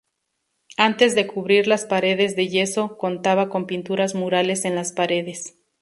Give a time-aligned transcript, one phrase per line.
[0.77, 5.53] Antes de cubrir las paredes de yeso contaba con pinturas murales en las paredes.